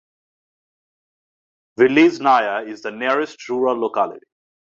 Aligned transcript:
Vilizhnaya 1.79 2.67
is 2.67 2.81
the 2.81 2.89
nearest 2.89 3.47
rural 3.49 3.77
locality. 3.79 4.25